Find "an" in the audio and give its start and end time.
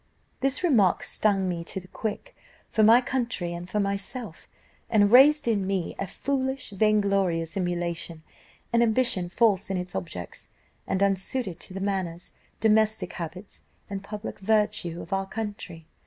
8.73-8.81